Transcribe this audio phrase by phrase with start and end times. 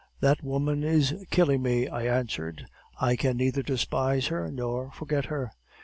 [0.19, 2.65] "'That woman is killing me,' I answered;
[2.99, 5.51] 'I can neither despise her nor forget her.